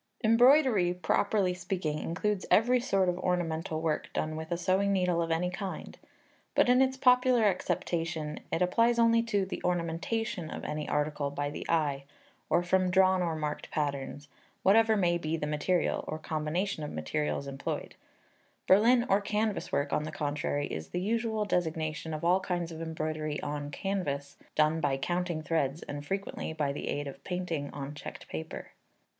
[0.23, 5.29] Embroidery, properly speaking, includes every sort of ornamental work done with a sewing needle of
[5.29, 5.99] any kind;
[6.55, 11.51] but in its popular acceptation, it applies only to the ornamentation of any article by
[11.51, 12.03] the eye,
[12.49, 14.27] or from drawn or marked patterns
[14.63, 17.93] whatever may be the material, or combination of materials employed;
[18.65, 22.81] Berlin or canvas work, on the contrary, is the usual designation of all kinds of
[22.81, 27.69] embroidery on canvas, done by counting threads, and frequently by the aid of a painting
[27.69, 28.71] on checked paper.